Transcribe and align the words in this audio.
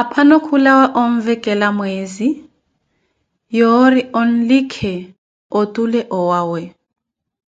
Aphano 0.00 0.36
khulawa 0.46 0.86
onvekela 1.02 1.68
mweezi 1.76 2.28
yoori 3.58 4.02
anlikhe 4.20 4.92
arutele 5.58 6.00
owawe. 6.18 6.62